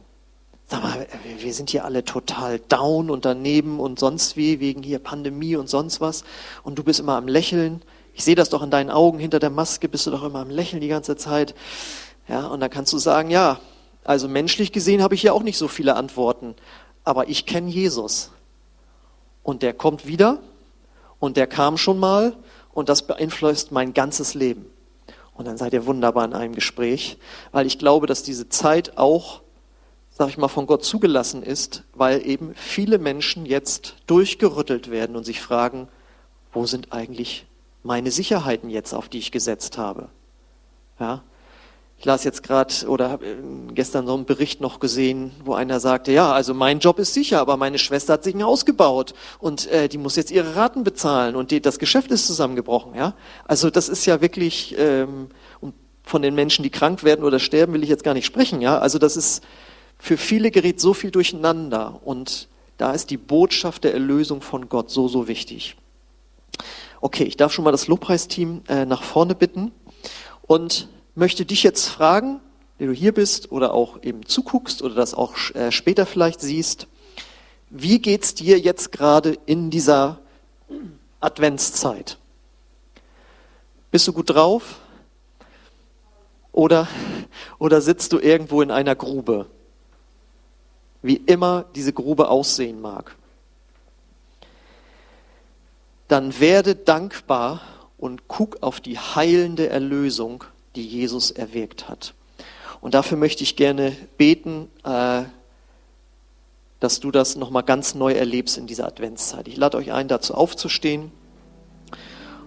[0.66, 1.06] Sag mal,
[1.38, 5.68] wir sind hier alle total down und daneben und sonst wie, wegen hier Pandemie und
[5.68, 6.24] sonst was.
[6.62, 7.82] Und du bist immer am Lächeln.
[8.14, 10.50] Ich sehe das doch in deinen Augen, hinter der Maske bist du doch immer am
[10.50, 11.54] Lächeln die ganze Zeit.
[12.28, 13.60] Ja, und dann kannst du sagen, ja,
[14.04, 16.54] also menschlich gesehen habe ich hier auch nicht so viele Antworten
[17.04, 18.30] aber ich kenne Jesus.
[19.42, 20.38] Und der kommt wieder
[21.18, 22.36] und der kam schon mal
[22.72, 24.66] und das beeinflusst mein ganzes Leben.
[25.34, 27.18] Und dann seid ihr wunderbar in einem Gespräch,
[27.50, 29.40] weil ich glaube, dass diese Zeit auch,
[30.10, 35.24] sag ich mal, von Gott zugelassen ist, weil eben viele Menschen jetzt durchgerüttelt werden und
[35.24, 35.88] sich fragen,
[36.52, 37.46] wo sind eigentlich
[37.82, 40.10] meine Sicherheiten jetzt, auf die ich gesetzt habe?
[41.00, 41.22] Ja,
[42.02, 43.36] ich las jetzt gerade oder habe äh,
[43.74, 47.38] gestern so einen Bericht noch gesehen, wo einer sagte, ja, also mein Job ist sicher,
[47.38, 50.82] aber meine Schwester hat sich ein Haus gebaut und äh, die muss jetzt ihre Raten
[50.82, 52.96] bezahlen und die, das Geschäft ist zusammengebrochen.
[52.96, 55.28] Ja, also das ist ja wirklich ähm,
[55.60, 58.60] und von den Menschen, die krank werden oder sterben, will ich jetzt gar nicht sprechen.
[58.60, 59.44] Ja, also das ist
[59.96, 64.90] für viele gerät so viel durcheinander und da ist die Botschaft der Erlösung von Gott
[64.90, 65.76] so so wichtig.
[67.00, 69.70] Okay, ich darf schon mal das Lobpreisteam äh, nach vorne bitten
[70.48, 72.40] und möchte dich jetzt fragen,
[72.78, 76.86] der du hier bist oder auch eben zuguckst oder das auch äh, später vielleicht siehst,
[77.70, 80.18] wie geht's dir jetzt gerade in dieser
[81.20, 82.18] Adventszeit?
[83.90, 84.78] Bist du gut drauf?
[86.50, 86.86] Oder,
[87.58, 89.46] oder sitzt du irgendwo in einer Grube?
[91.00, 93.16] Wie immer diese Grube aussehen mag.
[96.08, 97.62] Dann werde dankbar
[97.96, 100.44] und guck auf die heilende Erlösung
[100.76, 102.14] die Jesus erwirkt hat.
[102.80, 105.22] Und dafür möchte ich gerne beten, äh,
[106.80, 109.46] dass du das nochmal ganz neu erlebst in dieser Adventszeit.
[109.46, 111.12] Ich lade euch ein, dazu aufzustehen.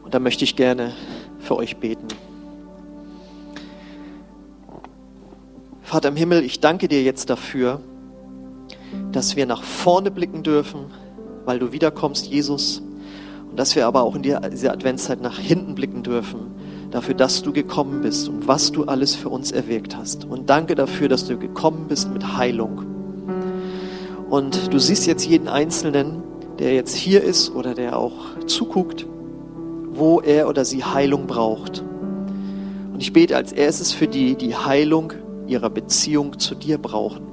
[0.04, 0.94] Und da möchte ich gerne
[1.40, 2.08] für euch beten.
[5.84, 7.80] Vater im Himmel, ich danke dir jetzt dafür,
[9.12, 10.92] dass wir nach vorne blicken dürfen,
[11.46, 12.82] weil du wiederkommst, Jesus.
[13.50, 16.55] Und dass wir aber auch in dieser Adventszeit nach hinten blicken dürfen,
[16.96, 20.24] dafür, dass du gekommen bist und was du alles für uns erwirkt hast.
[20.24, 22.86] Und danke dafür, dass du gekommen bist mit Heilung.
[24.30, 26.24] Und du siehst jetzt jeden Einzelnen,
[26.58, 28.14] der jetzt hier ist oder der auch
[28.48, 29.06] zuguckt,
[29.92, 31.84] wo er oder sie Heilung braucht.
[32.94, 35.12] Und ich bete als erstes für die, die Heilung
[35.48, 37.24] ihrer Beziehung zu dir brauchen.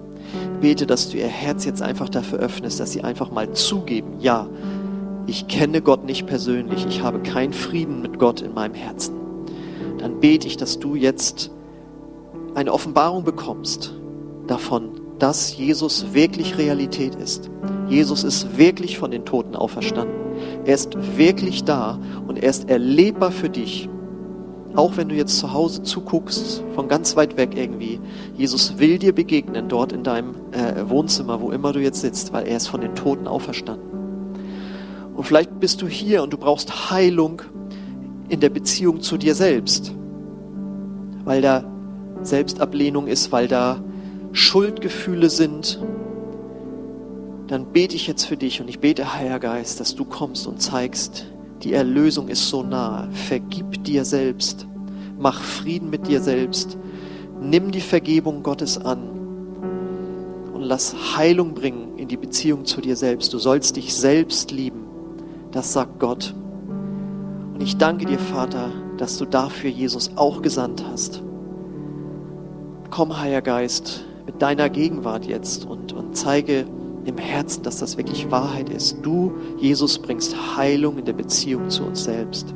[0.60, 4.48] bete, dass du ihr Herz jetzt einfach dafür öffnest, dass sie einfach mal zugeben, ja,
[5.28, 9.21] ich kenne Gott nicht persönlich, ich habe keinen Frieden mit Gott in meinem Herzen
[10.02, 11.52] dann bete ich, dass du jetzt
[12.54, 13.94] eine Offenbarung bekommst
[14.48, 17.48] davon, dass Jesus wirklich Realität ist.
[17.88, 20.16] Jesus ist wirklich von den Toten auferstanden.
[20.64, 23.88] Er ist wirklich da und er ist erlebbar für dich.
[24.74, 28.00] Auch wenn du jetzt zu Hause zuguckst, von ganz weit weg irgendwie.
[28.36, 32.48] Jesus will dir begegnen dort in deinem äh, Wohnzimmer, wo immer du jetzt sitzt, weil
[32.48, 33.86] er ist von den Toten auferstanden.
[35.14, 37.42] Und vielleicht bist du hier und du brauchst Heilung
[38.32, 39.94] in der Beziehung zu dir selbst,
[41.24, 41.64] weil da
[42.22, 43.84] Selbstablehnung ist, weil da
[44.32, 45.78] Schuldgefühle sind,
[47.48, 50.62] dann bete ich jetzt für dich und ich bete, Heiliger Geist, dass du kommst und
[50.62, 51.26] zeigst,
[51.62, 53.06] die Erlösung ist so nah.
[53.12, 54.66] Vergib dir selbst.
[55.18, 56.78] Mach Frieden mit dir selbst.
[57.38, 59.10] Nimm die Vergebung Gottes an
[60.54, 63.34] und lass Heilung bringen in die Beziehung zu dir selbst.
[63.34, 64.86] Du sollst dich selbst lieben.
[65.50, 66.34] Das sagt Gott.
[67.62, 71.22] Ich danke dir, Vater, dass du dafür Jesus auch gesandt hast.
[72.90, 76.64] Komm, Heiliger Geist, mit deiner Gegenwart jetzt und, und zeige
[77.04, 78.98] im Herzen, dass das wirklich Wahrheit ist.
[79.02, 82.52] Du, Jesus, bringst Heilung in der Beziehung zu uns selbst.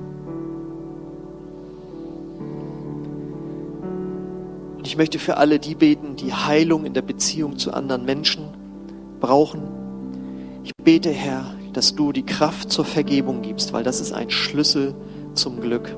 [4.76, 8.42] Und ich möchte für alle die beten, die Heilung in der Beziehung zu anderen Menschen
[9.20, 9.62] brauchen.
[10.64, 14.94] Ich bete, Herr, dass du die Kraft zur Vergebung gibst, weil das ist ein Schlüssel
[15.34, 15.94] zum Glück.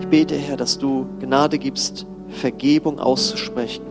[0.00, 3.84] Ich bete, Herr, dass du Gnade gibst, Vergebung auszusprechen.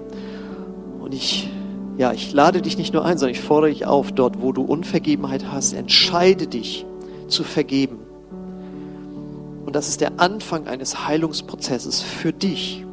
[0.99, 1.49] Und ich
[1.97, 4.63] ja, ich lade dich nicht nur ein, sondern ich fordere dich auf, dort, wo du
[4.63, 6.86] Unvergebenheit hast, entscheide dich
[7.30, 7.99] zu vergeben.
[9.65, 12.86] Und das ist der Anfang eines Heilungsprozesses für dich.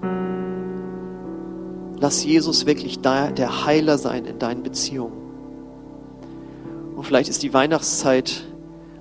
[1.99, 5.22] Lass Jesus wirklich der Heiler sein in deinen Beziehungen.
[6.94, 8.44] Und vielleicht ist die Weihnachtszeit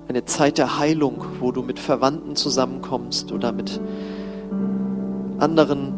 [0.08, 3.80] eine Zeit der Heilung, wo du mit Verwandten zusammenkommst oder mit
[5.38, 5.94] anderen,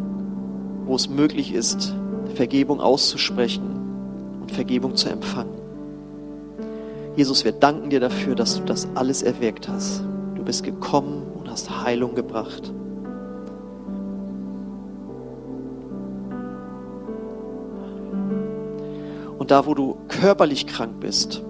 [0.87, 1.95] wo es möglich ist,
[2.35, 5.55] Vergebung auszusprechen und Vergebung zu empfangen.
[7.17, 10.05] Jesus, wir danken dir dafür, dass du das alles erwirkt hast.
[10.35, 12.73] Du bist gekommen und hast Heilung gebracht.
[19.39, 21.43] Und da, wo du körperlich krank bist,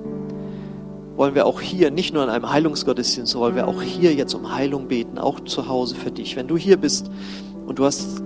[1.17, 4.55] wollen wir auch hier, nicht nur in einem Heilungsgottesdienst, wollen wir auch hier jetzt um
[4.55, 6.37] Heilung beten, auch zu Hause für dich.
[6.37, 7.11] Wenn du hier bist
[7.67, 8.23] und du hast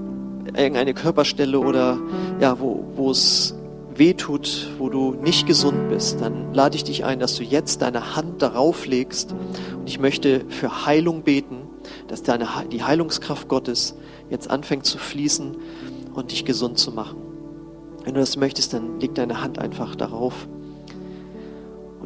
[0.56, 1.98] irgendeine Körperstelle oder
[2.40, 3.54] ja, wo, es
[3.94, 8.16] wehtut, wo du nicht gesund bist, dann lade ich dich ein, dass du jetzt deine
[8.16, 9.32] Hand darauf legst.
[9.32, 11.62] Und ich möchte für Heilung beten,
[12.06, 13.96] dass deine, die Heilungskraft Gottes
[14.30, 15.56] jetzt anfängt zu fließen
[16.14, 17.18] und dich gesund zu machen.
[18.04, 20.48] Wenn du das möchtest, dann leg deine Hand einfach darauf.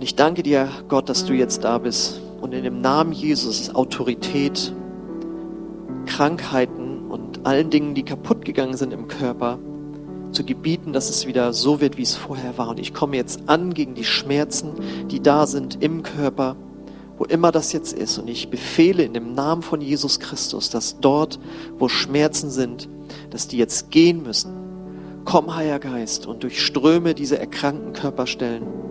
[0.02, 2.20] Und ich danke dir, Gott, dass du jetzt da bist.
[2.40, 4.74] Und in dem Namen Jesus Autorität,
[6.06, 9.60] Krankheiten und allen Dingen, die kaputt gegangen sind im Körper,
[10.32, 12.70] zu gebieten, dass es wieder so wird, wie es vorher war.
[12.70, 14.72] Und ich komme jetzt an gegen die Schmerzen,
[15.08, 16.56] die da sind im Körper,
[17.16, 18.18] wo immer das jetzt ist.
[18.18, 21.38] Und ich befehle in dem Namen von Jesus Christus, dass dort,
[21.78, 22.88] wo Schmerzen sind,
[23.30, 24.50] dass die jetzt gehen müssen.
[25.24, 28.82] Komm, Heiliger Geist, und durchströme diese erkrankten Körperstellen.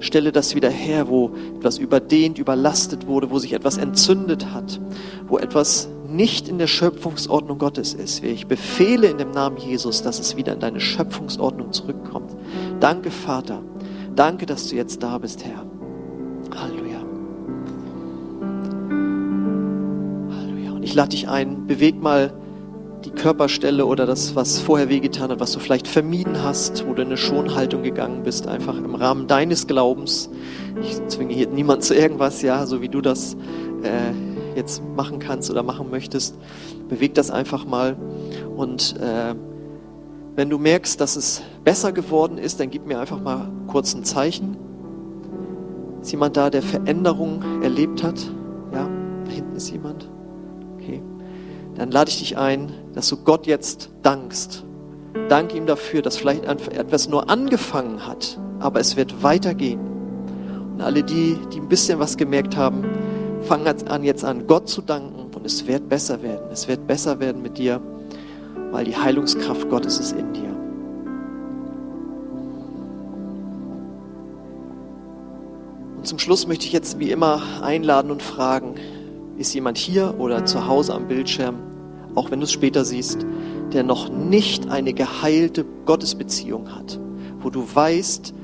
[0.00, 4.80] Stelle das wieder her, wo etwas überdehnt, überlastet wurde, wo sich etwas entzündet hat,
[5.26, 8.24] wo etwas nicht in der Schöpfungsordnung Gottes ist.
[8.24, 12.34] Ich befehle in dem Namen Jesus, dass es wieder in deine Schöpfungsordnung zurückkommt.
[12.80, 13.62] Danke, Vater.
[14.16, 15.64] Danke, dass du jetzt da bist, Herr.
[16.56, 17.04] Halleluja.
[20.30, 20.72] Halleluja.
[20.72, 22.32] Und ich lade dich ein, beweg mal
[23.08, 27.02] die Körperstelle oder das, was vorher wehgetan hat, was du vielleicht vermieden hast, wo du
[27.02, 30.28] in eine Schonhaltung gegangen bist, einfach im Rahmen deines Glaubens.
[30.82, 33.34] Ich zwinge hier niemand zu irgendwas, ja, so wie du das
[33.82, 36.36] äh, jetzt machen kannst oder machen möchtest,
[36.88, 37.96] beweg das einfach mal.
[38.56, 39.34] Und äh,
[40.36, 44.04] wenn du merkst, dass es besser geworden ist, dann gib mir einfach mal kurz ein
[44.04, 44.56] Zeichen.
[46.02, 48.20] Ist jemand da, der Veränderung erlebt hat?
[48.72, 48.86] Ja,
[49.24, 50.10] da hinten ist jemand.
[51.78, 54.64] Dann lade ich dich ein, dass du Gott jetzt dankst.
[55.28, 59.80] Dank ihm dafür, dass vielleicht etwas nur angefangen hat, aber es wird weitergehen.
[60.74, 62.84] Und alle die, die ein bisschen was gemerkt haben,
[63.42, 66.48] Fang an jetzt an, Gott zu danken und es wird besser werden.
[66.52, 67.80] Es wird besser werden mit dir,
[68.72, 70.54] weil die Heilungskraft Gottes ist in dir.
[75.96, 78.74] Und zum Schluss möchte ich jetzt wie immer einladen und fragen,
[79.38, 81.56] ist jemand hier oder zu Hause am Bildschirm,
[82.18, 83.24] auch wenn du es später siehst,
[83.72, 86.98] der noch nicht eine geheilte Gottesbeziehung hat,
[87.40, 88.34] wo du weißt,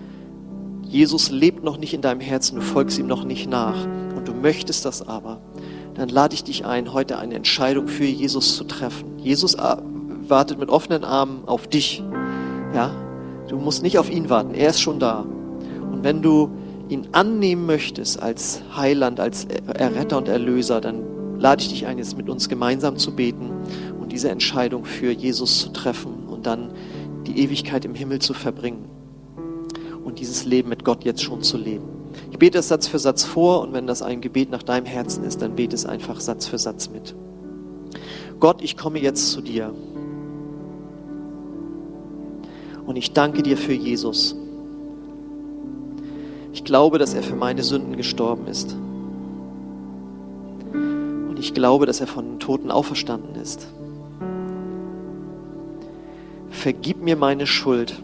[0.83, 3.85] Jesus lebt noch nicht in deinem Herzen, du folgst ihm noch nicht nach
[4.17, 5.41] und du möchtest das aber,
[5.95, 9.19] dann lade ich dich ein, heute eine Entscheidung für Jesus zu treffen.
[9.19, 9.77] Jesus äh,
[10.29, 12.03] wartet mit offenen Armen auf dich.
[12.75, 12.93] Ja,
[13.49, 15.27] du musst nicht auf ihn warten, er ist schon da.
[15.91, 16.49] Und wenn du
[16.89, 21.03] ihn annehmen möchtest als Heiland, als Erretter und Erlöser, dann
[21.39, 23.51] lade ich dich ein, jetzt mit uns gemeinsam zu beten
[24.01, 26.71] und diese Entscheidung für Jesus zu treffen und dann
[27.27, 28.85] die Ewigkeit im Himmel zu verbringen
[30.05, 31.85] und dieses Leben mit Gott jetzt schon zu leben.
[32.31, 35.25] Ich bete es Satz für Satz vor und wenn das ein Gebet nach deinem Herzen
[35.25, 37.15] ist, dann bete es einfach Satz für Satz mit.
[38.41, 39.73] Gott, ich komme jetzt zu dir.
[42.87, 44.37] Und ich danke dir für Jesus.
[46.53, 48.77] Ich glaube, dass er für meine Sünden gestorben ist.
[51.45, 53.67] Ich glaube, dass er von den Toten auferstanden ist.
[56.49, 58.01] Vergib mir meine Schuld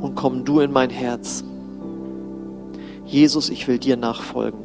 [0.00, 1.44] und komm du in mein Herz.
[3.04, 4.60] Jesus, ich will dir nachfolgen.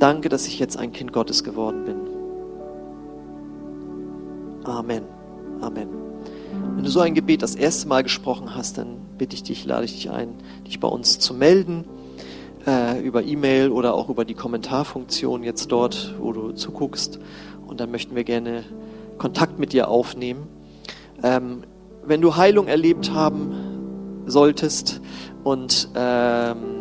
[0.00, 1.96] Danke, dass ich jetzt ein Kind Gottes geworden bin.
[4.64, 5.04] Amen.
[5.60, 5.86] Amen.
[6.74, 9.84] Wenn du so ein Gebet das erste Mal gesprochen hast, dann bitte ich dich, lade
[9.84, 10.30] ich dich ein,
[10.66, 11.84] dich bei uns zu melden,
[12.66, 17.18] äh, über E-Mail oder auch über die Kommentarfunktion jetzt dort, wo du zuguckst.
[17.66, 18.64] Und dann möchten wir gerne
[19.18, 20.48] Kontakt mit dir aufnehmen.
[21.22, 21.62] Ähm,
[22.04, 25.00] wenn du Heilung erlebt haben solltest
[25.44, 26.80] und ähm,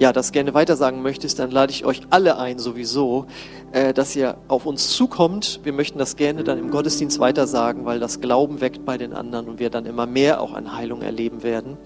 [0.00, 3.26] ja, das gerne weitersagen möchtest, dann lade ich euch alle ein sowieso,
[3.72, 5.60] äh, dass ihr auf uns zukommt.
[5.62, 9.48] Wir möchten das gerne dann im Gottesdienst weitersagen, weil das Glauben weckt bei den anderen
[9.48, 11.76] und wir dann immer mehr auch an Heilung erleben werden.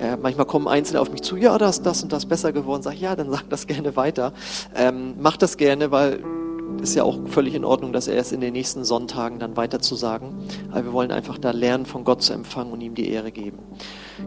[0.00, 2.82] Äh, manchmal kommen Einzelne auf mich zu, ja, da ist das und das besser geworden.
[2.82, 4.32] Sag ja, dann sag das gerne weiter.
[4.74, 6.24] Ähm, macht das gerne, weil
[6.80, 9.96] ist ja auch völlig in Ordnung, das erst in den nächsten Sonntagen dann weiter zu
[9.96, 10.34] sagen.
[10.70, 13.58] Aber wir wollen einfach da lernen, von Gott zu empfangen und ihm die Ehre geben.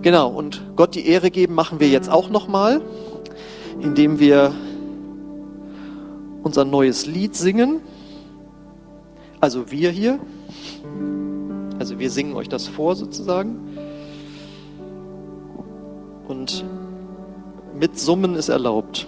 [0.01, 2.81] Genau, und Gott die Ehre geben machen wir jetzt auch nochmal,
[3.79, 4.53] indem wir
[6.43, 7.81] unser neues Lied singen.
[9.39, 10.19] Also wir hier.
[11.79, 13.72] Also wir singen euch das vor sozusagen.
[16.27, 16.63] Und
[17.73, 19.07] mit Summen ist erlaubt.